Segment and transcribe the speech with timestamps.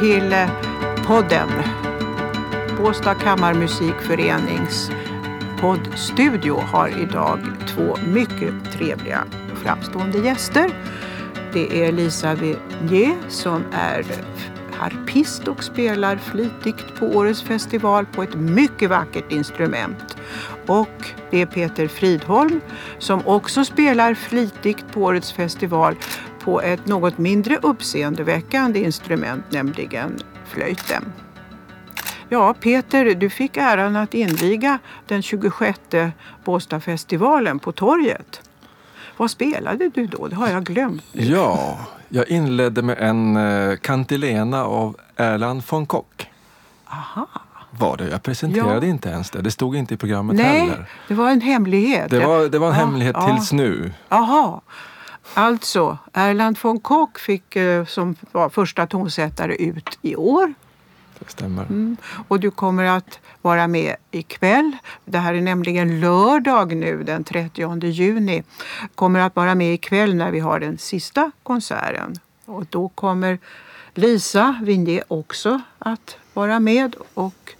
[0.00, 0.48] till eh,
[1.06, 1.48] podden.
[2.78, 4.90] Båstad kammarmusikförenings
[5.60, 10.70] poddstudio har idag två mycket trevliga och framstående gäster.
[11.52, 14.04] Det är Lisa Vignier som är
[14.72, 20.16] harpist och spelar flitigt på årets festival på ett mycket vackert instrument.
[20.66, 22.60] Och det är Peter Fridholm
[22.98, 25.96] som också spelar flitigt på årets festival
[26.40, 31.12] på ett något mindre uppseendeväckande instrument, nämligen flöjten.
[32.28, 35.80] Ja, Peter, du fick äran att inviga den 26
[36.44, 38.40] Båstadfestivalen på torget.
[39.16, 40.28] Vad spelade du då?
[40.28, 41.02] Det har jag glömt.
[41.12, 41.22] Nu.
[41.24, 46.30] Ja, jag inledde med en uh, kantilena av Erland von Kock.
[46.86, 47.28] Aha.
[47.70, 48.08] Var det.
[48.08, 48.90] Jag presenterade Ja.
[48.92, 49.42] inte ens det.
[49.42, 50.86] Det stod inte i programmet Nej, heller.
[51.08, 52.10] det var en hemlighet.
[52.10, 53.36] Det var, det var en Ja, hemlighet ja.
[53.36, 53.92] tills nu.
[54.08, 54.60] Jaha.
[55.34, 60.54] Alltså, Erland von Kock fick eh, som var första tonsättare ut i år.
[61.18, 61.62] Det stämmer.
[61.62, 61.96] Mm.
[62.28, 64.76] Och du kommer att vara med ikväll.
[65.04, 68.42] Det här är nämligen lördag nu den 30 juni.
[68.94, 72.14] Kommer att vara med ikväll när vi har den sista konserten.
[72.44, 73.38] Och då kommer
[73.94, 76.96] Lisa Vigné också att vara med.
[77.14, 77.54] Och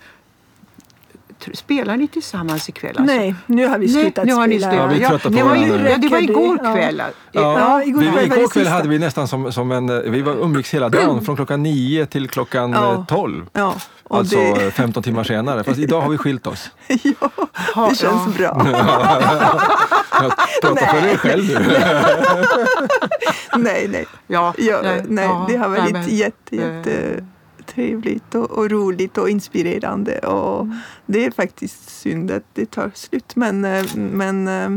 [1.54, 2.90] spelar ni tillsammans ikväll?
[2.98, 3.16] Alltså?
[3.16, 4.74] Nej, nu har vi Nej, slutat nu har ni spela.
[4.76, 6.68] Ja, vi är trötta på det, var ja, det var igår det?
[6.68, 6.74] Ja.
[6.74, 7.02] kväll.
[7.32, 9.88] Ja, Ja, igår vi, igår kväll hade vi nästan som, som en...
[9.88, 12.92] eh, Vi var umgicks hela dagen, från klockan nio till klockan Ja.
[12.92, 13.46] eh, tolv.
[13.52, 13.74] Ja,
[14.04, 15.64] och Alltså det, eh, 15 timmar senare.
[15.64, 16.70] Fast idag har vi skilt oss.
[16.86, 18.66] ja, det känns bra.
[20.22, 20.32] Jag
[20.62, 21.76] pratar för dig själv nu.
[23.56, 24.06] nej, nej.
[24.26, 27.24] Ja, Ja, nej, ja, det har nej, varit men- jätte, eh, jätte
[27.74, 30.18] trevligt och, och roligt och inspirerande.
[30.18, 30.66] Och
[31.06, 33.36] det är faktiskt synd att det tar slut.
[33.36, 34.70] Men, eh, men eh,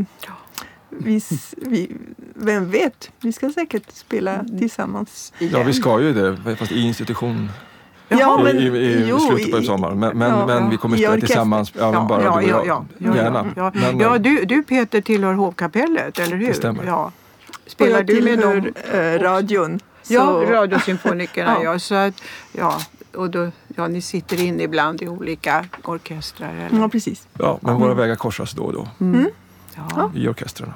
[0.88, 1.20] vi,
[1.56, 1.90] vi,
[2.34, 5.32] vem vet, vi ska säkert spela tillsammans.
[5.38, 7.48] Ja, vi ska ju det, fast i institution
[8.08, 9.98] Ja, men- i, i, i slutet på sommaren.
[9.98, 12.64] Men, men, ja, men vi kommer spela tillsammans, ja, men bara ja, du och ja,
[12.66, 12.66] jag.
[12.66, 13.46] ja, ja, Gärna.
[13.56, 16.46] Ja, Men, ja eh, du, du Peter tillhör hovkapellet, eller hur?
[16.46, 16.84] Det stämmer.
[16.86, 17.12] Ja.
[17.64, 18.72] Och Spelar jag du med dem?
[18.92, 19.20] eh,
[20.08, 21.52] Ja, Radiosymfonikerna.
[21.54, 21.62] ja.
[21.72, 21.78] Ja.
[21.78, 22.22] Så att,
[22.52, 22.80] ja,
[23.14, 26.54] och då, ja, ni sitter in ibland i olika orkestrar.
[26.54, 26.80] Eller?
[26.80, 27.26] Ja, precis.
[27.38, 28.88] ja, men våra vägar korsas då och då
[29.76, 30.10] Ja.
[30.14, 30.74] i orkestrarna.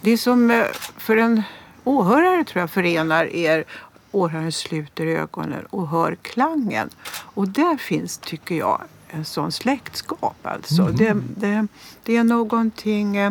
[0.00, 0.64] Det som eh,
[0.96, 1.42] för en
[1.84, 3.64] åhörare tror jag förenar er
[4.10, 6.90] åhöraren sluter ögonen och hör klangen.
[7.10, 10.36] Och där finns, tycker jag, en sån släktskap.
[10.42, 10.82] Alltså.
[10.84, 11.66] Det, det,
[12.04, 13.30] det är någonting eh,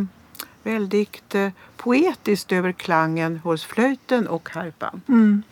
[0.68, 5.02] väldigt eh, poetiskt över klangen hos flöjten och harpan.
[5.08, 5.44] Mm.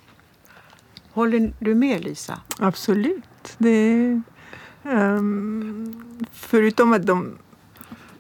[1.12, 2.40] Håller du med Lisa?
[2.60, 3.56] Absolut.
[3.58, 4.22] Det,
[4.84, 7.38] ehm, förutom att de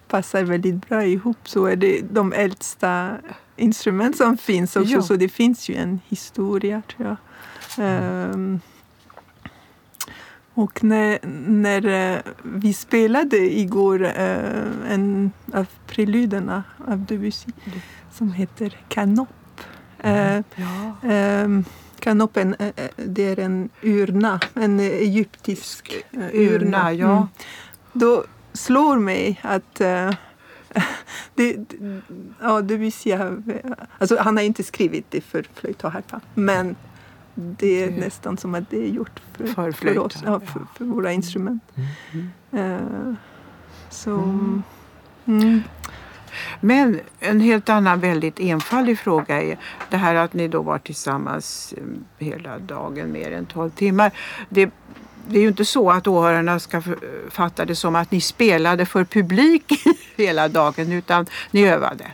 [0.07, 3.17] passar väldigt bra ihop så är det de äldsta
[3.55, 4.91] instrument som finns också.
[4.91, 5.01] Ja.
[5.01, 7.17] Så det finns ju en historia tror jag.
[7.77, 8.59] Ehm,
[10.55, 17.51] och när, när eh, vi spelade igår eh, en av preluderna av Debussy
[18.11, 19.29] som heter Canop.
[19.99, 20.95] Eh, Ja.
[21.09, 21.65] Ehm,
[21.99, 27.15] Kanopen, eh, eh, det är en urna, en eh, egyptisk eh, Urna, ja.
[27.15, 27.27] Mm.
[27.93, 28.23] Då
[28.53, 30.11] slår mig att eh,
[31.35, 31.57] det,
[32.41, 33.11] ja, Debussy
[33.97, 36.75] alltså han har inte skrivit det för flöjt och harpa, men
[37.35, 40.61] det är Det- nästan som att det är gjort för, För för, oss, ja, för,
[40.77, 41.63] för våra instrument.
[42.13, 42.27] Mm.
[42.73, 43.13] Eh,
[43.89, 44.63] så, Mm.
[45.25, 45.61] mm.
[46.59, 49.57] Men en helt annan väldigt enfaldig fråga är
[49.89, 51.83] det här att ni då var tillsammans eh,
[52.25, 54.11] hela dagen, mer än 12 timmar.
[54.49, 54.69] Det,
[55.27, 56.81] det är ju inte så att åhörarna ska
[57.29, 59.73] fatta det som att ni spelade för publik
[60.15, 62.05] hela dagen utan ni övade.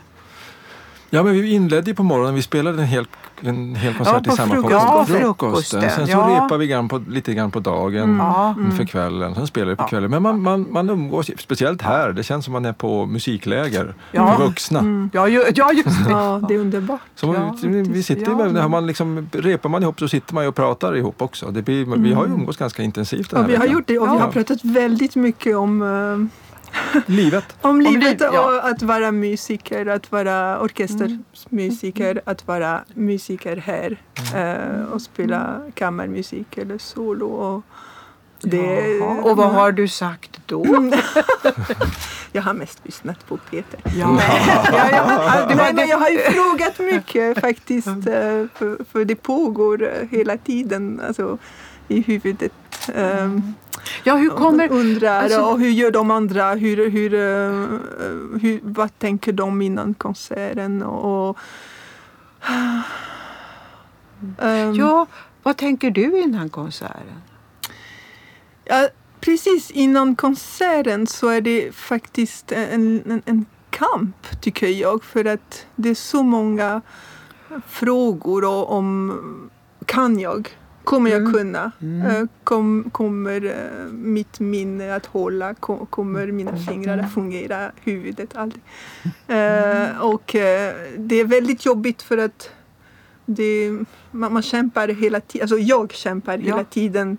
[1.10, 2.34] Ja, men vi inledde ju på morgonen.
[2.34, 3.06] Vi spelade en hel,
[3.44, 5.80] en hel konsert Ja, på tillsammans frukost- på ja, frukosten.
[5.90, 6.28] Sen så ja.
[6.44, 8.18] repade vi grann på, lite grann på dagen Mm.
[8.18, 8.54] Ja.
[8.58, 9.34] inför kvällen.
[9.34, 9.86] Sen spelade vi på Ja.
[9.88, 10.10] kvällen.
[10.10, 12.12] Men man, man, man umgås, speciellt här.
[12.12, 14.36] Det känns som man är på musikläger Ja.
[14.36, 14.78] för vuxna.
[14.78, 15.10] Mm.
[15.12, 16.10] Ja, ju, ja just det.
[16.10, 17.00] ja, det är underbart.
[17.14, 18.36] Så Ja, vi, sitter ja.
[18.36, 21.50] med, har man liksom, repar man ihop så sitter man ju och pratar ihop också.
[21.50, 23.74] Det blir, Vi har ju umgås ganska intensivt den här Och vi har veckan.
[23.74, 24.18] gjort det och vi Ja.
[24.20, 26.41] har pratat väldigt mycket om eh,
[27.06, 27.44] Livet.
[27.60, 28.46] Om livet liv, ja.
[28.46, 33.96] och att vara musiker, att vara orkestermusiker, att vara musiker här
[34.34, 37.26] eh, och spela kammarmusik eller solo.
[37.26, 37.62] Och
[38.40, 39.22] det, Jaha.
[39.22, 40.64] Och vad har du sagt då?
[42.32, 43.80] Jag har mest lyssnat på Peter.
[43.84, 43.92] Ja.
[43.92, 49.04] Ja, ja, det var Nej, men jag har ju frågat mycket faktiskt, eh, för, för
[49.04, 51.38] det pågår hela tiden alltså,
[51.92, 52.52] i huvudet.
[52.94, 53.54] Um,
[54.04, 54.72] Ja, hur kommer...
[54.72, 56.54] undrar alltså- och hur gör de andra?
[56.54, 60.82] Hur, hur, eh, hur, vad tänker de innan konserten?
[60.82, 61.38] Och,
[64.38, 65.06] Ehm, Ja,
[65.42, 67.22] Vad tänker du innan konserten?
[68.64, 68.88] Ja,
[69.20, 75.04] precis innan konserten så är det faktiskt en, en, en kamp, tycker jag.
[75.04, 76.80] För att det är så många
[77.68, 79.50] frågor och om
[79.86, 80.48] kan jag?
[80.84, 81.32] Kommer jag Mm.
[81.32, 81.70] kunna?
[81.82, 82.06] Mm.
[82.06, 85.54] Eh, Kom, kommer eh, mitt minne att hålla?
[85.54, 87.72] Kom, kommer mina fingrar att fungera?
[87.80, 88.30] Huvudet?
[88.36, 88.54] Allt.
[89.28, 90.30] Eh, och
[90.96, 92.50] det är väldigt jobbigt för att
[93.26, 93.70] det,
[94.10, 95.44] man, man kämpar hela tiden.
[95.44, 96.40] Alltså jag kämpar Ja.
[96.44, 97.16] hela tiden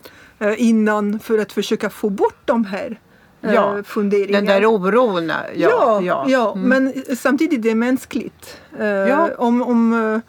[0.57, 2.99] innan för att försöka få bort de här
[3.41, 4.51] Ja, funderingarna.
[4.51, 5.27] Den där oron.
[5.55, 6.69] Ja, Ja, ja, Mm.
[6.69, 8.61] men samtidigt det är mänskligt.
[8.79, 9.29] Eh, Ja.
[9.37, 10.21] Om, om,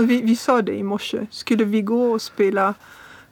[0.00, 2.74] vi, vi sa det i morse, skulle vi gå och spela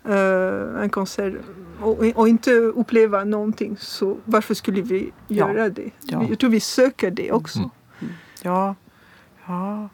[0.05, 1.35] eh, en konsert
[1.81, 5.53] och, och inte uppleva någonting så varför skulle vi Ja.
[5.53, 5.91] göra det?
[6.01, 6.25] Ja.
[6.29, 7.59] Jag tror vi söker det också.
[7.59, 7.71] Mm.
[8.43, 8.75] ja,
[9.47, 9.89] ja.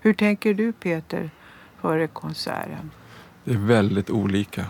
[0.00, 1.30] Hur tänker du Peter
[1.80, 2.90] före konserten?
[3.44, 4.64] Det är väldigt olika.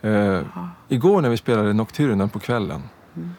[0.00, 0.40] Eh,
[0.88, 2.82] igår när vi spelade Nocturnen på kvällen
[3.16, 3.30] Mm.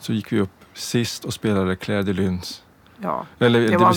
[0.00, 2.62] så gick vi upp sist och spelade Claire de Lunes.
[3.02, 3.92] Ja, Eller Det det var- var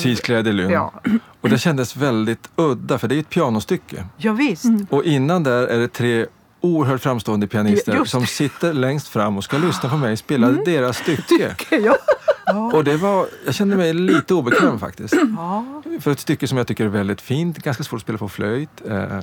[0.53, 0.73] Lune.
[0.73, 0.93] ja.
[1.41, 4.05] Och det kändes väldigt udda för det är ett pianostycke.
[4.17, 4.65] ja visst.
[4.65, 4.87] Mm.
[4.89, 6.25] Och innan där är det tre
[6.61, 10.97] oerhört framstående pianister Just som sitter längst fram och ska lyssna på mig spela deras
[10.97, 11.55] stycke.
[11.69, 11.97] Ja.
[12.73, 15.13] Och det var, jag kände mig lite obekväm faktiskt.
[15.37, 15.65] Ja.
[16.01, 18.69] För ett stycke som jag tycker är väldigt fint, ganska svårt att spela på flöjt.
[18.89, 19.19] Eh,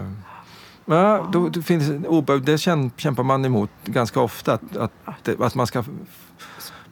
[0.85, 2.59] ja, då, då finns det
[2.97, 4.53] kämpar man emot ganska ofta.
[4.53, 4.93] Att, att,
[5.25, 5.85] det- att man ska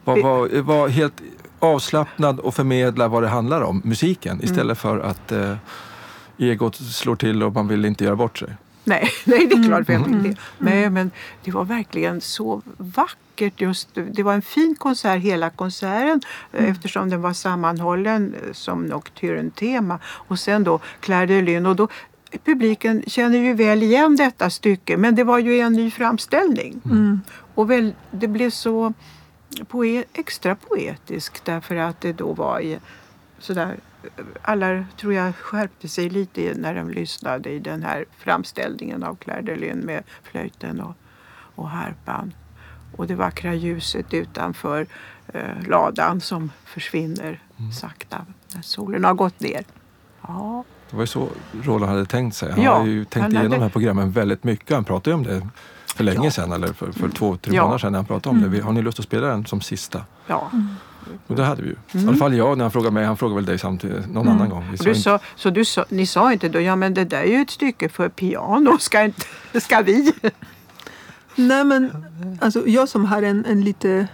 [0.03, 1.21] vara vara- vara helt
[1.59, 5.55] avslappnad och förmedla vad det handlar om, musiken, istället för att eh,
[6.37, 8.49] egot slår till och man vill inte göra bort sig.
[8.83, 10.23] Nej, nej, det är klart Mm.
[10.23, 10.35] det.
[10.57, 11.11] Nej, men
[11.43, 13.89] det var verkligen så vackert just.
[14.11, 16.21] Det var en fin konsert hela konserten
[16.53, 16.71] eh, Mm.
[16.71, 19.99] eftersom den var sammanhållen eh, som Nocturne-tema.
[20.05, 21.69] Och sen då Claire de Lune.
[21.69, 21.87] Och då,
[22.45, 26.81] publiken känner ju väl igen detta stycke men det var ju en ny framställning.
[26.85, 27.21] Mm.
[27.55, 28.93] Och väl, det blev så
[29.65, 32.79] poe- extra poetiskt därför att det då var i
[33.39, 33.75] sådär
[34.41, 39.41] alla tror jag skärpte sig lite när de lyssnade i den här framställningen av Claire
[39.41, 40.93] de Lune med flöjten och,
[41.55, 42.33] och harpan.
[42.97, 44.87] Och det vackra ljuset utanför
[45.33, 47.39] eh, ladan som försvinner
[47.81, 48.25] sakta
[48.55, 49.63] när solen har gått ner.
[50.27, 51.29] Ja, Det var ju så
[51.63, 52.51] Roland hade tänkt sig.
[52.51, 54.75] Han Ja, har ju tänkt igenom hade- de här programmen väldigt mycket.
[54.75, 55.47] Han pratade ju om det
[55.97, 56.31] för länge Ja.
[56.31, 57.61] sedan, eller för, för två, tre Ja.
[57.63, 58.47] månader sedan när han pratade om det.
[58.49, 60.01] Vi- Har ni lust att spela den som sista?
[60.27, 60.51] ja.
[61.27, 61.75] Och det hade vi ju.
[61.91, 62.09] I Mm.
[62.09, 63.05] alla fall jag när han frågade mig.
[63.05, 64.65] Han frågade väl dig samtidigt någon annan gång.
[64.79, 67.25] Du inte- sa, så du sa, ni sa inte då, ja men det där är
[67.25, 69.25] ju ett stycke för piano, ska, inte,
[69.61, 70.13] ska vi?
[71.35, 71.91] Nej men
[72.41, 74.07] alltså, jag som har en, en lite,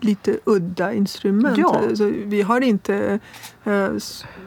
[0.00, 1.58] lite udda instrument.
[1.58, 1.80] Ja.
[1.88, 3.18] Alltså, vi har inte
[3.64, 3.88] eh,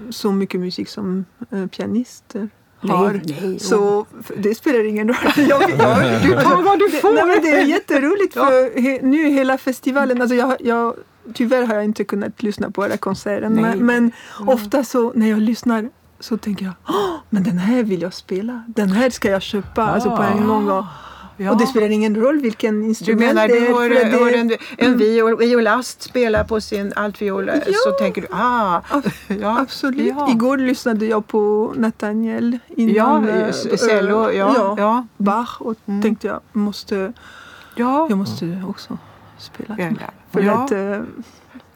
[0.10, 2.50] så mycket musik som eh, pianister
[2.90, 3.22] har.
[3.42, 3.60] nej.
[3.60, 5.18] Så f- det spelar ingen roll.
[5.50, 7.14] Jag, jag, Du tar vad du det, får.
[7.14, 10.22] nej, men det är jätteroligt för he, nu hela festivalen.
[10.22, 10.94] Alltså jag, jag,
[11.34, 13.50] tyvärr har jag inte kunnat lyssna på alla konserter.
[13.50, 13.62] Nej.
[13.62, 14.12] Men, men
[14.48, 15.90] ofta så när jag lyssnar
[16.20, 16.74] så tänker jag
[17.30, 18.64] men den här vill jag spela.
[18.68, 20.70] Den här ska jag köpa alltså på en gång.
[20.70, 20.86] Och,
[21.38, 21.52] Ja.
[21.52, 23.72] och det spelar ingen roll vilken Du instrument menar det du är.
[23.74, 27.54] hör, för det- hör en, en viol, violast spela på sin altviola
[27.86, 28.82] så tänker du ah,
[29.42, 30.14] ja, Absolut.
[30.18, 30.32] Ja.
[30.32, 35.08] Igår lyssnade jag på Nathaniel Ja, innan eh, eh, cello, eh, ja, ja.
[35.18, 36.02] Bach och Mm.
[36.02, 37.14] tänkte jag måste,
[37.76, 38.98] ja, jag måste också
[39.38, 39.76] spela.
[39.80, 39.90] ja,
[40.32, 40.72] För ja, att,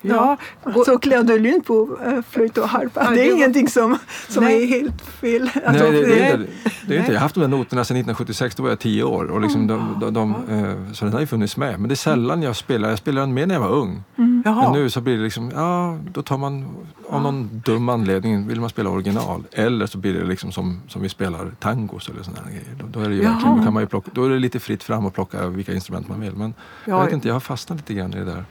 [0.02, 0.38] eh, ja.
[0.64, 3.68] Och- Så de Lune på äh, flöjt och harpa, Ja, det det är var- ingenting
[3.70, 3.98] som,
[4.30, 4.64] som Nej.
[4.64, 5.50] är helt fel.
[5.56, 6.50] Nej, Alltså, det, det, det- är inte,
[6.88, 7.12] det är inte.
[7.12, 9.26] Jag har haft de där noterna sedan 1976, då var jag tio år.
[9.32, 11.80] Och liksom de, de, de, eh, så den har ju funnits med.
[11.80, 12.90] Men det är sällan jag spelar.
[12.90, 14.04] Jag spelade den mer när jag var ung.
[14.18, 14.42] Mm.
[14.46, 16.66] Men nu så blir det liksom, ja, då tar man
[17.10, 19.44] av någon dum anledning vill man spela original.
[19.52, 22.64] Eller så blir det liksom som, som vi spelar tangos eller sådana grejer.
[22.80, 23.34] Då, då är det ju Jaha.
[23.34, 25.74] verkligen, då, kan man ju plocka, då är det lite fritt fram och plocka vilka
[25.74, 26.34] instrument man vill.
[26.36, 26.54] Men
[26.86, 27.04] jag Ja.
[27.04, 28.46] vet inte, jag har fastnat lite grann i det där.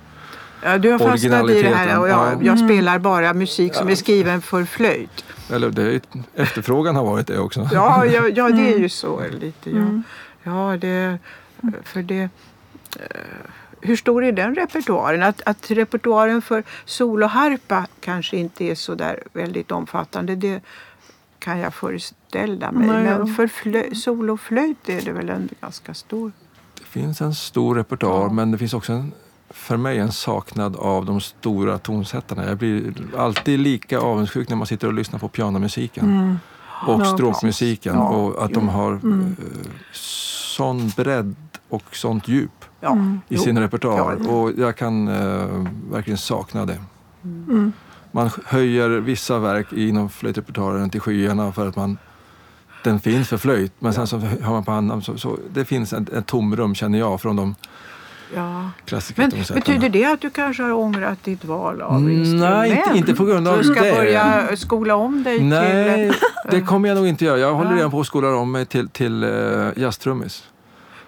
[0.67, 2.39] Ja, du har fastnat i det här Originaliteten, och jag, ja.
[2.43, 5.25] jag spelar bara musik som är skriven för flöjt.
[5.53, 6.01] Eller det
[6.35, 7.69] efterfrågan har varit det också.
[7.73, 9.71] Ja, ja, ja det är ju så lite.
[9.71, 10.03] Ja, Mm.
[10.43, 11.19] ja det,
[11.85, 12.23] för det...
[12.23, 12.31] eh,
[13.81, 15.23] Hur stor är den repertoaren?
[15.23, 20.61] Att, att repertoaren för soloharpa kanske inte är så där väldigt omfattande, det
[21.39, 22.87] kan jag föreställa mig.
[22.87, 23.03] Nej.
[23.03, 26.33] Men för flö, soloflöjt är det väl en ganska stor...
[26.79, 28.33] Det finns en stor repertoar Ja.
[28.33, 29.13] men det finns också en,
[29.57, 32.47] för mig en saknad av de stora tonsättarna.
[32.47, 36.39] Jag blir alltid lika avundsjuk när man sitter och lyssnar på pianomusiken Mm.
[36.87, 38.09] och Ja, stråkmusiken Ja.
[38.09, 39.37] och att de har Mm.
[39.39, 41.35] eh, sån bredd
[41.69, 43.21] och sånt djup Ja, Mm.
[43.29, 43.43] i jo.
[43.43, 44.19] sin repertoar.
[44.25, 44.31] Ja.
[44.31, 46.79] Och jag kan eh, verkligen sakna det.
[47.25, 47.73] Mm.
[48.13, 51.99] Man höjer vissa verk inom flöjtrepertoaren till skyarna för att man
[52.85, 53.73] den finns för flöjt.
[53.79, 56.99] Men sen så hör man på annan så, så det finns ett, ett tomrum känner
[56.99, 57.55] jag från de
[58.35, 58.71] Ja.
[58.85, 62.51] klassiska Men betyder det att du kanske har ångrat ditt val av Mm, instrument?
[62.51, 63.93] nej, inte- inte på grund av Du ska det.
[63.93, 66.15] börja skola om dig Nej, till...
[66.51, 67.39] det kommer jag nog inte göra.
[67.39, 67.77] Jag håller Ja.
[67.77, 70.45] redan på att skola om mig till, till uh, jazztrummis.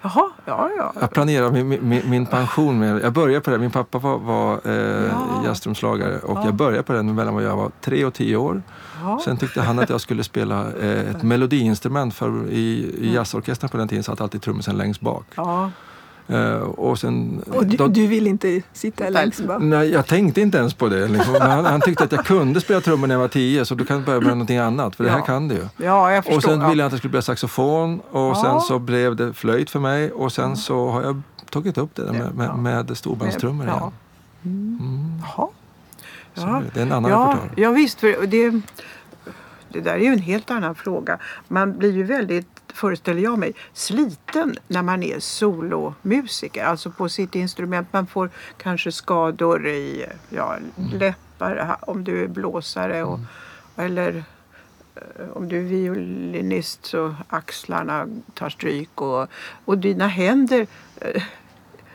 [0.01, 0.93] Jaha, ja, ja.
[0.99, 2.79] Jag planerar min, min, min pension.
[2.79, 3.57] Med, jag började på det.
[3.57, 4.73] Min pappa var, var eh,
[5.05, 5.41] Ja.
[5.45, 6.45] jazztrumslagare och Ja.
[6.45, 8.61] jag började på den mellan jag var tre och tio år.
[9.03, 9.21] ja.
[9.25, 13.77] Sen tyckte han att jag skulle spela eh, ett melodiinstrument för i, i jazzorkestern på
[13.77, 15.25] den tiden satt alltid trummisen längst bak.
[15.35, 15.71] ja.
[16.29, 19.61] Eh, och sen, Och du, då- du vill inte sitta längst bak?
[19.61, 21.07] Nej, jag tänkte inte ens på det.
[21.07, 21.35] Liksom.
[21.41, 24.03] Han, han tyckte att jag kunde spela trummor när jag var tio så du kan
[24.03, 25.25] börja med någonting annat för det här Ja.
[25.25, 25.61] kan du ju.
[25.77, 26.37] ja, jag förstår.
[26.37, 26.69] Och sen ja.
[26.69, 28.41] ville han att jag skulle spela saxofon och Ja.
[28.43, 32.05] sen så blev det flöjt för mig och sen så har jag tagit upp det
[32.05, 32.55] där med, med, Ja.
[32.57, 33.91] med storbandstrummor Ja.
[34.41, 34.77] igen.
[34.79, 35.21] Mm.
[36.33, 36.61] Så Ja.
[36.73, 37.63] Det är en annan Ja, repertoar.
[37.63, 38.61] ja visst, för det,
[39.69, 41.17] det där är ju en helt annan fråga.
[41.47, 46.63] Man blir ju väldigt, föreställer jag mig, sliten när man är solomusiker.
[46.63, 47.87] Alltså på sitt instrument.
[47.91, 50.57] Man får kanske skador i ja,
[50.93, 53.03] läppar ha- om du är blåsare.
[53.03, 53.19] Och,
[53.75, 54.23] Eller
[54.95, 59.01] eh, om du är violinist så axlarna tar stryk.
[59.01, 59.27] Och,
[59.65, 60.67] och dina händer
[61.01, 61.23] eh,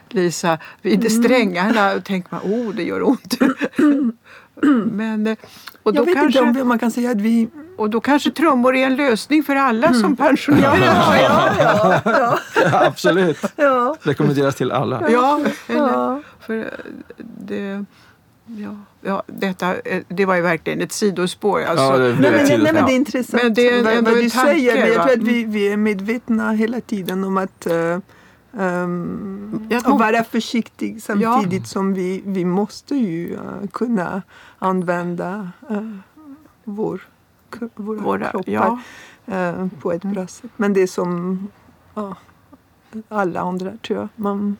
[0.08, 3.34] Lisa, vid strängarna tänker man oh det gör ont.
[4.92, 5.36] Men, eh,
[5.82, 7.48] och, då Jag vet kanske, inte om man kan säga att vi...
[7.76, 12.86] och då kanske trummor är en lösning för alla som pensionerar Ja, ja, ja, ja,
[12.86, 13.38] Absolut.
[13.56, 13.96] ja.
[14.02, 15.10] Rekommenderas till alla.
[15.10, 16.22] Ja, eller, ja.
[16.40, 16.64] för eh,
[17.16, 17.84] det,
[18.46, 21.62] ja, ja, detta, eh, det var ju verkligen ett sidospår.
[21.62, 21.84] Alltså.
[21.84, 24.04] Ja, det Nej, men, nej, men det är intressant Men det är vad, vad en
[24.04, 24.74] du tanke, säger.
[24.80, 25.04] Men jag va?
[25.04, 27.98] tror att vi, vi är medvetna hela tiden om att uh,
[28.62, 34.22] um, tror- vara försiktig samtidigt som vi, vi måste ju uh, kunna
[34.58, 35.96] använda uh,
[36.64, 37.00] vår,
[37.74, 38.78] våra, Våra, kroppar ja,
[39.28, 40.50] uh, på ett bra sätt.
[40.56, 41.38] Men det är som
[41.94, 42.16] ja,
[43.08, 44.08] alla andra tror jag.
[44.16, 44.56] Man,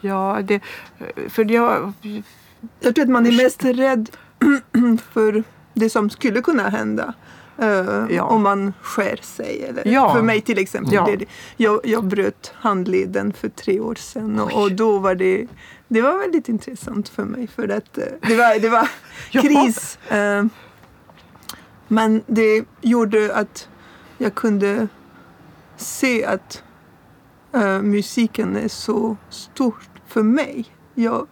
[0.00, 0.60] ja, det,
[1.28, 1.92] för jag,
[2.80, 4.10] Jag tror att man är mest rädd
[5.12, 7.14] för det som skulle kunna hända.
[7.58, 8.22] eh, Ja.
[8.22, 9.64] Om man skär sig.
[9.64, 10.14] Eller, Ja.
[10.14, 10.94] För mig till exempel.
[10.94, 11.08] Ja.
[11.18, 11.24] Det.
[11.56, 15.46] jag, jag bröt handleden för tre år sedan och, och då var det
[15.92, 18.88] det var väldigt intressant för mig för att eh, det var, det var
[19.30, 19.98] kris.
[20.10, 20.44] eh,
[21.88, 23.68] Men det gjorde att
[24.18, 24.88] jag kunde
[25.76, 26.62] se att
[27.52, 29.74] eh, musiken är så stor
[30.06, 30.64] för mig.
[30.94, 31.26] Jag,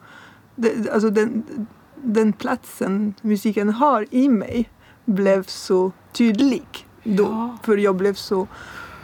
[0.57, 1.45] det, alltså den,
[1.97, 4.71] den platsen musiken har i mig
[5.05, 7.23] blev så tydlig då.
[7.23, 7.59] Ja.
[7.63, 8.49] För jag blev så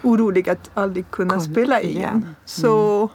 [0.03, 1.97] orolig att aldrig kunna Kom spela igen.
[1.97, 2.27] igen.
[2.45, 3.09] Så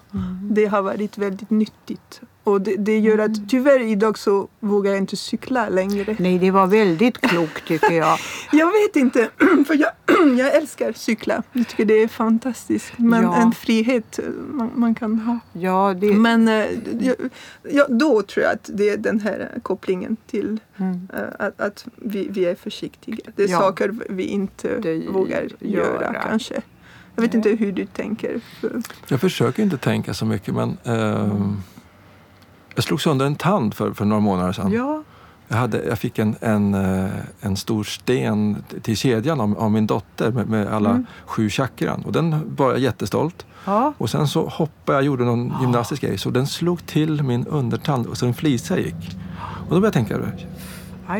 [0.44, 2.22] det har varit väldigt nyttigt.
[2.50, 3.32] Och det, det gör Mm.
[3.32, 6.16] att tyvärr idag så vågar jag inte cykla längre.
[6.20, 8.18] nej, det var väldigt klokt tycker jag.
[8.52, 9.30] Jag vet inte,
[9.68, 9.92] för jag,
[10.38, 11.44] jag älskar cykla.
[11.54, 12.94] Jag tycker det är fantastiskt.
[12.98, 13.36] Men Ja.
[13.36, 15.40] en frihet eh, man, man kan ha.
[15.54, 16.66] Ja, det, Men eh,
[17.00, 17.16] jag,
[17.72, 21.08] ja, då tror jag att det är den här kopplingen till mm.
[21.14, 23.18] eh, att, att vi, vi är försiktiga.
[23.36, 23.60] Det är Ja.
[23.60, 26.14] saker vi inte Det vågar göra, göra.
[26.30, 26.62] kanske.
[27.16, 27.38] Jag vet Nej.
[27.38, 28.42] inte hur du tänker.
[28.62, 31.58] För, Jag försöker inte tänka så mycket men ehm,
[32.76, 34.72] jag slog sönder en tand för, för några månader sedan.
[34.72, 35.04] ja,
[35.48, 37.10] Jag, hade, jag fick en, en, eh,
[37.42, 41.06] en stor sten till kedjan av, av min dotter med, med alla Mm.
[41.26, 42.02] sju chakran.
[42.06, 43.46] Och den var jag jättestolt.
[43.66, 47.48] ja, Och sen så hoppade jag, gjorde någon gymnastisk grej, så den slog till min
[47.48, 49.18] undertand och så en flisa gick.
[49.42, 50.18] Och då började jag tänka,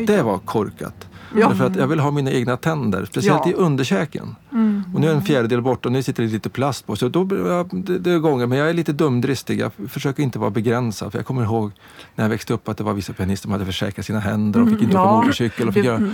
[0.06, 1.06] det var korkat.
[1.36, 1.48] Ja.
[1.48, 3.50] Därför att jag vill ha mina egna tänder, speciellt Ja.
[3.50, 4.36] i underkäken.
[4.52, 4.79] mm.
[4.94, 6.96] Och nu är en fjärdedel borta och nu sitter det lite plast på.
[6.96, 9.60] Så då, det, det är gånger, men jag är lite dumdristig.
[9.60, 11.12] Jag försöker inte vara begränsad.
[11.12, 11.70] För jag kommer ihåg
[12.14, 14.68] när jag växte upp att det var vissa pianister som hade försäkrat sina händer och
[14.68, 15.02] fick inte Ja.
[15.04, 15.68] åka motorcykel.
[15.68, 16.10] Och fick Det- göra,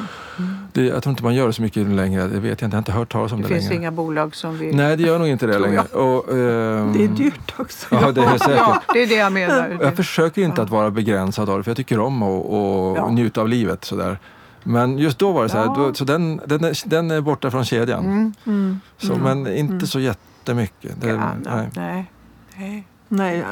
[0.72, 2.22] det, jag tror inte man gör det så mycket längre.
[2.28, 2.64] Det vet jag inte.
[2.64, 3.80] Jag har inte hört talas om Det det, finns längre.
[3.82, 4.76] inga bolag som vill...
[4.76, 5.80] Nej, det gör nog inte det längre.
[5.82, 7.86] Och, ehm, Det är dyrt också.
[7.90, 8.56] Ja, det är säkert.
[8.56, 9.78] Ja, det är det jag menar.
[9.82, 13.10] Jag försöker inte att vara begränsad av det, för jag tycker om att och Ja.
[13.10, 13.84] njuta av livet.
[13.84, 14.18] Sådär.
[14.66, 15.74] Men just då var det så här, Ja.
[15.76, 18.04] då, så den, den, är, den är borta från kedjan.
[18.04, 18.32] Mm.
[18.46, 18.80] Mm.
[18.98, 21.00] Så, Men inte så jättemycket.
[21.00, 21.68] Det, Ja, nej.
[21.76, 22.10] nej.
[22.56, 22.86] nej.
[23.08, 23.44] Nej,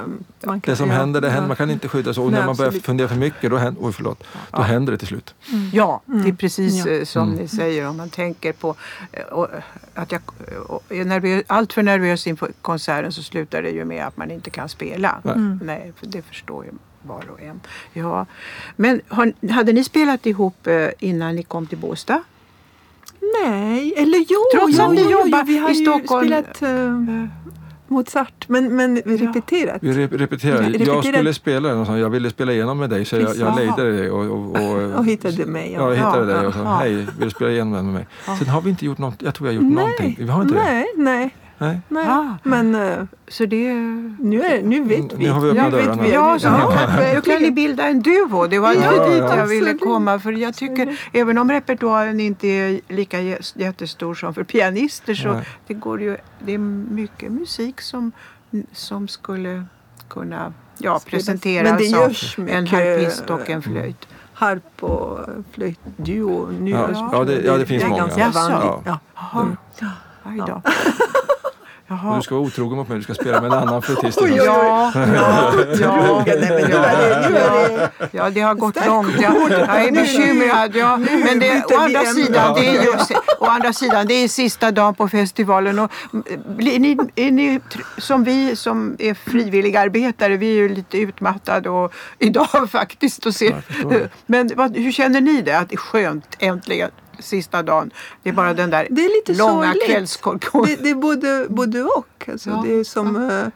[0.45, 1.43] man kan, det som ja, händer, det händer.
[1.43, 1.49] ja.
[1.49, 2.23] Man kan inte skydda sig.
[2.25, 2.85] Och Nej, när man börjar absolut.
[2.85, 4.63] fundera för mycket, då händer, oj, förlåt, då Ja.
[4.63, 5.35] händer det till slut.
[5.73, 6.37] Ja, det är Mm.
[6.37, 7.35] precis eh, som Mm.
[7.41, 7.89] ni säger.
[7.89, 8.77] Om man tänker på
[9.13, 9.49] eh, och,
[9.95, 10.21] att jag
[10.67, 14.31] och är nervös, allt för nervös inför konserten så slutar det ju med att man
[14.31, 15.21] inte kan spela.
[15.23, 15.35] Nej.
[15.35, 15.61] Mm.
[15.65, 16.71] Nej, för det förstår ju
[17.07, 17.61] var och en.
[17.93, 18.27] Ja.
[18.77, 22.23] Men har, hade ni spelat ihop eh, innan ni kom till Båstad?
[23.45, 26.27] Nej, eller jo, Trots jo, att ni jo, jo, jobbar vi har i ju Stockholm.
[26.27, 26.63] spelat...
[26.63, 27.27] Eh,
[27.89, 28.49] Mozart.
[28.49, 29.29] Men, men vi Ja.
[29.29, 29.79] repeterat.
[29.83, 30.63] Vi rep repeterar.
[30.63, 33.93] Ja, Jag skulle spela den jag ville spela igenom med dig så jag, jag lejde
[33.93, 35.73] dig och, och, och, Och hittade mig.
[35.73, 36.77] Ja, jag hittade Ja, dig och sa, ja.
[36.77, 38.07] hej, vill du spela igenom den med mig?
[38.27, 38.37] Ja.
[38.37, 40.17] Sen har vi inte gjort något, jag tror vi har gjort någonting.
[40.19, 40.87] Vi har inte det?
[40.97, 41.35] nej,
[41.65, 42.05] nej, Nej.
[42.09, 42.39] Ah.
[42.43, 43.75] Men eh, Så det...
[44.19, 45.25] nu, är, nu vet vi.
[45.25, 46.03] Nu har vi öppnat vet dörrarna.
[46.03, 46.13] vi.
[46.13, 48.47] Ja, så Ja, nu kan ni bilda en duo.
[48.47, 50.19] Det var Ja, inte dit ja, jag ville komma.
[50.19, 55.33] För jag tycker, även om repertoaren inte är lika jä- jättestor som för pianister så
[55.33, 55.45] Nej.
[55.67, 58.13] det går ju, det är mycket musik som,
[58.73, 59.65] som skulle
[60.09, 64.09] kunna ja, presenteras Men det av en harpist och en flöjt.
[64.35, 65.19] harp och
[65.53, 66.71] flöjtduo nu.
[66.71, 68.01] Ja, ja, det- ja, det finns är många.
[68.03, 68.39] ganska Jaså?
[68.51, 68.87] vanligt.
[68.87, 68.99] Ja.
[70.27, 70.53] Aj då.
[70.55, 70.63] Och
[71.89, 72.17] Jaha.
[72.17, 74.21] du ska vara otrogen mot mig, du ska spela med en annan flöjtist.
[74.21, 74.93] Ja, ja,
[75.81, 76.69] ja, är är
[77.29, 79.21] det- ja, det har gått långt.
[79.21, 80.77] Jag, jag är bekymrad.
[80.77, 80.97] Ja.
[80.97, 82.89] Men det, å, andra sidan, det är ju,
[83.41, 85.79] å andra sidan, det är sista dagen på festivalen.
[85.79, 85.91] Och,
[86.57, 87.61] blir ni, är ni,
[87.99, 93.27] som vi som är frivilliga arbetare, vi är ju lite utmattade och, idag faktiskt.
[93.27, 94.09] Och se, Jag förstår det.
[94.27, 95.59] men vad, hur känner ni det?
[95.59, 97.91] Att det är skönt äntligen sista dagen.
[98.23, 98.89] Det är bara den där
[99.39, 99.75] långa
[100.07, 100.79] sorgligt.
[100.79, 102.29] Det, det är både, både och.
[102.33, 102.63] Alltså, Ja.
[102.67, 103.47] Det är som eh,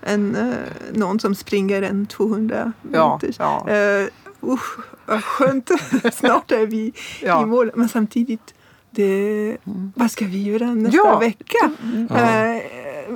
[0.00, 0.54] en, eh,
[0.92, 3.36] någon som springer en 200 Ja, meters.
[3.38, 3.66] ja.
[3.70, 5.70] Uh, usch, vad skönt.
[6.14, 6.92] Snart är vi
[7.22, 7.42] Ja.
[7.42, 7.70] i mål.
[7.74, 8.54] Men samtidigt,
[8.90, 9.56] det,
[9.94, 11.18] vad ska vi göra nästa Ja.
[11.18, 11.70] vecka?
[12.10, 12.62] Eh,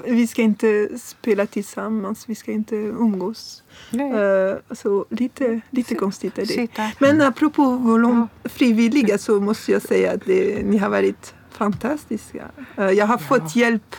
[0.04, 3.62] vi ska inte spela tillsammans, vi ska inte umgås.
[3.92, 6.68] Eh, så lite, lite konstigt är det.
[6.98, 12.44] Men apropå volon, frivilliga så måste jag säga att det, ni har varit fantastiska.
[12.76, 13.96] Eh, Jag har fått hjälp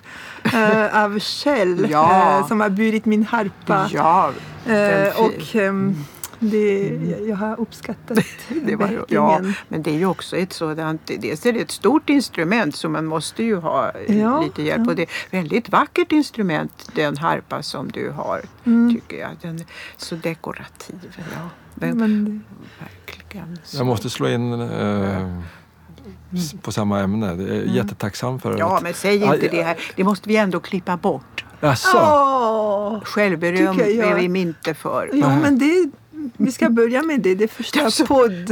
[0.54, 2.46] eh, av Kjell Ja.
[2.48, 3.90] som har burit min harpa.
[3.94, 4.32] Ja,
[4.66, 5.96] den fin- och ehm,
[6.40, 8.18] det, jag, jag har uppskattat
[8.66, 12.10] Det var, ja, men det är ju också ett sådant, dels är det ett stort
[12.10, 14.82] instrument så man måste ju ha eh, Ja, lite hjälp.
[14.86, 14.90] ja.
[14.90, 18.96] Och det är ett väldigt vackert instrument, den harpa som du har, Mm.
[18.96, 19.30] tycker jag.
[19.42, 19.66] Den är
[19.98, 20.96] så dekorativ.
[21.18, 22.40] Ja, men, Men det,
[22.86, 23.60] verkligen.
[23.64, 23.78] Så.
[23.78, 25.38] Jag måste slå in eh,
[26.34, 27.26] s- på samma ämne.
[27.28, 28.84] Jag är jättetacksam för Ja, att...
[28.84, 29.78] men säg inte det här.
[29.96, 31.46] Det måste vi ändå klippa bort.
[31.60, 31.98] Jaså?
[31.98, 33.04] Åh!
[33.04, 35.10] Självberöm är vi inte för.
[35.14, 35.90] Jo, men det,
[36.38, 37.36] vi ska börja med det.
[37.36, 38.06] Det första Alltså.
[38.06, 38.52] podd.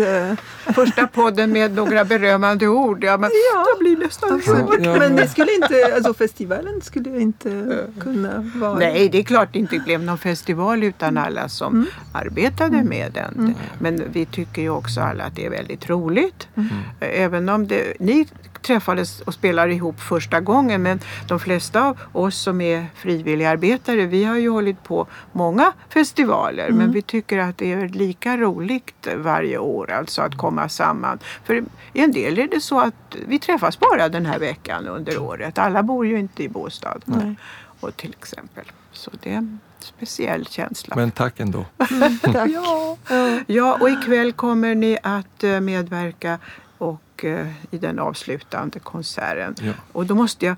[0.76, 3.04] Första podden med några berömmande ord.
[3.04, 4.42] Ja, men Ja, jag blir nästan.
[4.84, 8.80] Ja, Men det skulle inte, alltså festivalen skulle inte kunna vara...
[8.80, 11.86] Nej, det är klart det inte blev någon festival utan alla som Mm.
[12.14, 13.56] arbetade med den.
[13.80, 16.48] Men vi tycker ju också alla att det är väldigt roligt.
[16.56, 16.68] Mm.
[17.00, 18.28] Även om det, ni
[18.66, 24.24] träffades och spelade ihop första gången men de flesta av oss som är frivilligarbetare vi
[24.24, 26.78] har ju hållit på många festivaler Mm.
[26.78, 31.20] men vi tycker att det är lika roligt varje år alltså att komma samman.
[31.44, 35.18] För i en del är det så att vi träffas bara den här veckan under
[35.22, 35.58] året.
[35.58, 37.36] Alla bor ju inte i Båstad Nej.
[37.80, 38.66] och till exempel.
[38.92, 40.96] Så det är en speciell känsla.
[40.96, 41.66] Men tack ändå.
[42.22, 42.50] Tack.
[42.50, 42.98] Ja.
[43.10, 43.40] Ja.
[43.48, 46.40] ja, och ikväll kommer ni att eh, medverka
[46.78, 49.56] och, eh, i den avslutande konserten.
[49.62, 49.74] Ja.
[49.92, 50.56] Och då måste jag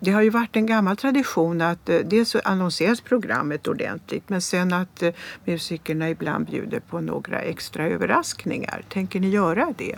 [0.00, 4.40] det har ju varit en gammal tradition att eh, dels så annonseras programmet ordentligt men
[4.40, 5.10] sen att eh,
[5.44, 8.84] musikerna ibland bjuder på några extra överraskningar.
[8.88, 9.96] Tänker ni göra det?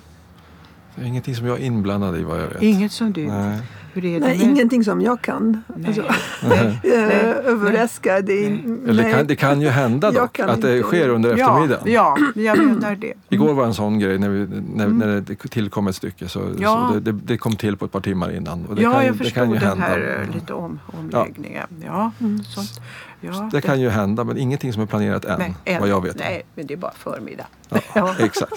[0.97, 2.63] Det ingenting som jag är inblandad i vad jag vet.
[2.63, 3.27] Inget som du?
[3.27, 3.59] Nej.
[3.95, 5.63] Det Nej, med- ingenting som jag kan.
[5.77, 5.87] Nej.
[5.87, 6.03] Alltså,
[6.49, 6.81] Nej.
[6.85, 8.21] eh, överraska.
[8.21, 8.51] Det är,
[8.89, 10.83] Eller det kan, det kan ju hända dock att det inte.
[10.89, 11.93] sker under Ja, eftermiddagen.
[11.93, 13.13] ja, jag menar det.
[13.29, 16.29] Igår var en sån grej när, vi, när, när det tillkom ett stycke.
[16.29, 16.89] Så, Ja.
[16.93, 18.67] så det, det, det kom till på ett par timmar innan.
[18.67, 19.85] Och det ja, kan, jag det förstod kan ju den hända.
[19.87, 21.67] här eh, lite om, omläggningen.
[21.85, 22.11] Ja,
[22.49, 22.81] sånt.
[23.21, 25.39] Ja, Det kan ju hända men ingenting som är planerat än.
[25.39, 26.19] Nej, än- vad jag vet.
[26.19, 27.47] Nej, men det är bara förmiddag.
[27.95, 28.53] Ja, exakt.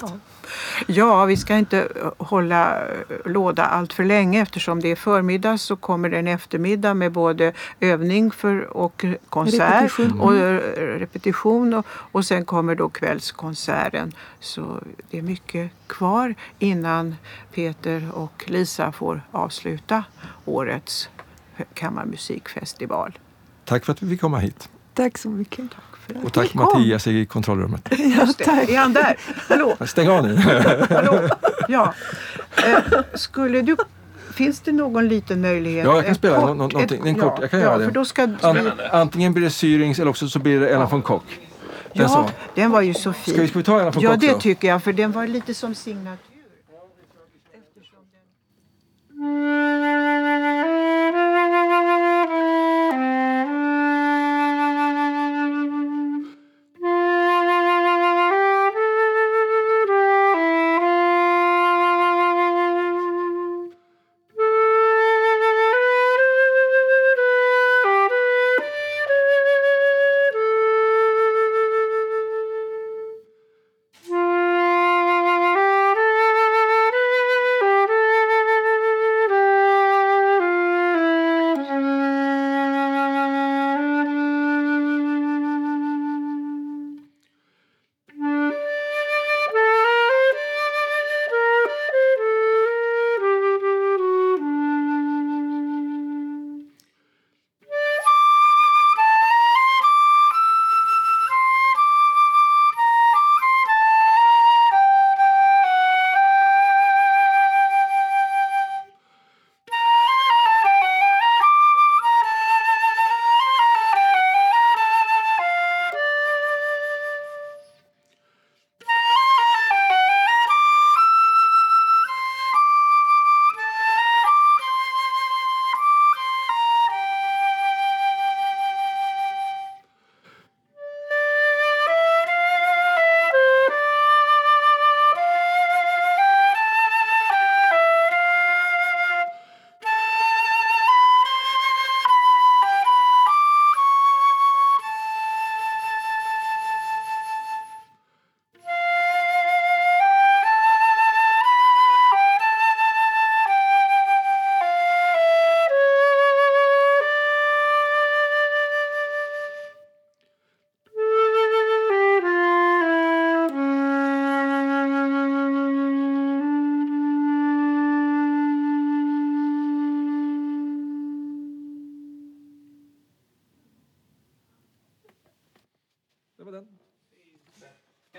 [0.86, 1.86] Ja, vi ska inte eh,
[2.26, 2.86] hålla eh,
[3.24, 7.52] låda allt för länge eftersom det är förmiddag så kommer det en eftermiddag med både
[7.80, 10.20] övning för och konsert Repetition.
[10.20, 10.54] och eh,
[10.98, 14.12] repetition och, och sen kommer då kvällskonserten.
[14.40, 17.16] Så det är mycket kvar innan
[17.54, 20.04] Peter och Lisa får avsluta
[20.44, 21.08] årets
[21.74, 23.18] kammarmusikfestival.
[23.70, 24.68] Tack för att vi fick komma hit.
[24.94, 25.58] Tack så mycket.
[25.70, 26.78] Tack för att Och tack ni kom.
[26.80, 27.88] Mattias i kontrollrummet.
[27.98, 28.68] Ja, tack.
[28.68, 29.16] Är han där?
[29.48, 29.76] Hallå?
[29.86, 30.36] Stäng av nu.
[30.90, 31.28] Hallå?
[31.68, 31.94] Ja.
[32.66, 33.76] Eh, skulle du...
[34.34, 35.84] Finns det någon liten möjlighet?
[35.84, 37.06] Ja, jag kan spela kort- nå- nå- någonting.
[37.08, 37.84] En kort, ja, jag kan ja, göra det.
[37.84, 41.02] För då ska, An, antingen blir det Syrings eller också så blir det Ella von
[41.02, 41.24] Kock.
[41.92, 43.34] Den ja, som- den var ju så fin.
[43.34, 44.38] Ska vi, ska vi ta Ella von ja, Kock det då?
[44.40, 46.29] tycker jag, för den var lite som signatur.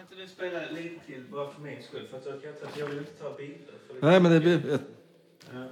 [0.01, 2.07] Kan inte du spela lite till bara för min skull?
[2.07, 3.73] För att jag, kan inte, jag vill inte ta bilder.
[3.87, 4.79] För Nej, men det blir...
[5.53, 5.67] Ja.